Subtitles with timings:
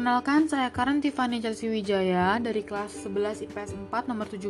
[0.00, 4.48] Perkenalkan, saya Karen Tiffany Chelsea Wijaya dari kelas 11 IPS 4 nomor 17.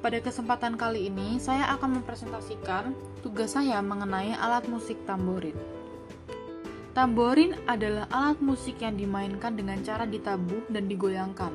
[0.00, 5.52] Pada kesempatan kali ini, saya akan mempresentasikan tugas saya mengenai alat musik tamborin.
[6.96, 11.52] Tamborin adalah alat musik yang dimainkan dengan cara ditabuh dan digoyangkan.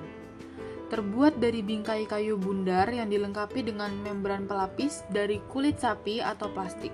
[0.94, 6.94] Terbuat dari bingkai kayu bundar yang dilengkapi dengan membran pelapis dari kulit sapi atau plastik.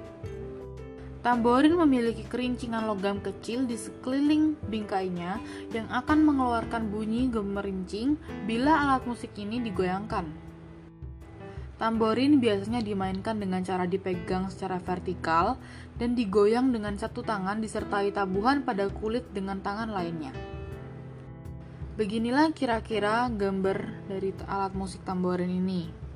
[1.27, 5.43] Tamborin memiliki kerincingan logam kecil di sekeliling bingkainya
[5.75, 8.15] yang akan mengeluarkan bunyi gemerincing
[8.47, 10.23] bila alat musik ini digoyangkan.
[11.75, 15.59] Tamborin biasanya dimainkan dengan cara dipegang secara vertikal
[15.99, 20.31] dan digoyang dengan satu tangan disertai tabuhan pada kulit dengan tangan lainnya.
[21.99, 26.06] Beginilah kira-kira gambar dari alat musik tamborin ini.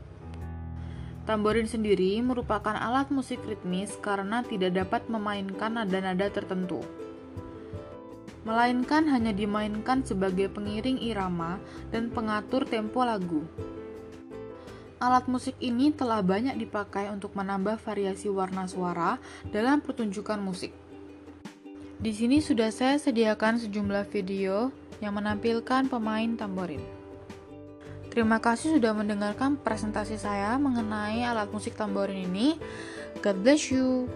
[1.31, 6.83] Tamborin sendiri merupakan alat musik ritmis karena tidak dapat memainkan nada-nada tertentu,
[8.43, 11.55] melainkan hanya dimainkan sebagai pengiring irama
[11.87, 13.47] dan pengatur tempo lagu.
[14.99, 19.15] Alat musik ini telah banyak dipakai untuk menambah variasi warna suara
[19.55, 20.75] dalam pertunjukan musik.
[21.95, 24.67] Di sini sudah saya sediakan sejumlah video
[24.99, 27.00] yang menampilkan pemain tamborin.
[28.11, 32.59] Terima kasih sudah mendengarkan presentasi saya mengenai alat musik tamborin ini.
[33.23, 34.11] God bless you.